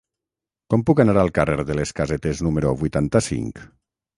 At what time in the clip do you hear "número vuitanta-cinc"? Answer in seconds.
2.49-3.63